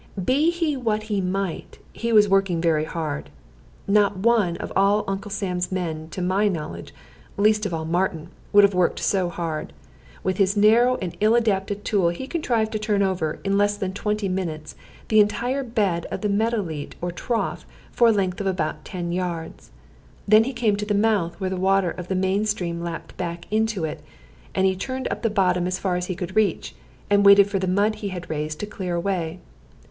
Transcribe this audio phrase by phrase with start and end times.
[0.25, 3.29] Be he what he might, he was working very hard.
[3.87, 6.91] Not one of all Uncle Sam's men, to my knowledge,
[7.37, 9.73] least of all Martin, would have worked so hard.
[10.23, 13.93] With his narrow and ill adapted tool he contrived to turn over, in less than
[13.93, 14.75] twenty minutes,
[15.09, 19.11] the entire bed of the meadow leet, or trough, for a length of about ten
[19.11, 19.69] yards.
[20.27, 23.45] Then he came to the mouth, where the water of the main stream lapped back
[23.51, 24.01] into it,
[24.55, 26.73] and he turned up the bottom as far as he could reach,
[27.07, 29.37] and waited for the mud he had raised to clear away.